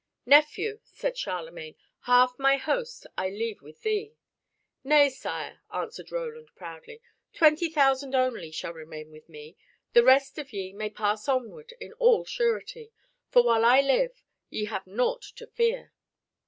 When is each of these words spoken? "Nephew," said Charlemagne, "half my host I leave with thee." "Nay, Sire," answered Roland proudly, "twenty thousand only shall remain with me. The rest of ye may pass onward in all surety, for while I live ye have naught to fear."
"Nephew," 0.25 0.79
said 0.83 1.15
Charlemagne, 1.15 1.75
"half 2.05 2.39
my 2.39 2.57
host 2.57 3.05
I 3.19 3.29
leave 3.29 3.61
with 3.61 3.83
thee." 3.83 4.15
"Nay, 4.83 5.11
Sire," 5.11 5.61
answered 5.71 6.11
Roland 6.11 6.49
proudly, 6.55 7.03
"twenty 7.33 7.69
thousand 7.69 8.15
only 8.15 8.49
shall 8.49 8.73
remain 8.73 9.11
with 9.11 9.29
me. 9.29 9.57
The 9.93 10.01
rest 10.03 10.39
of 10.39 10.53
ye 10.53 10.73
may 10.73 10.89
pass 10.89 11.27
onward 11.29 11.75
in 11.79 11.93
all 11.99 12.25
surety, 12.25 12.91
for 13.29 13.43
while 13.43 13.63
I 13.63 13.81
live 13.81 14.23
ye 14.49 14.65
have 14.65 14.87
naught 14.87 15.21
to 15.35 15.45
fear." 15.45 15.93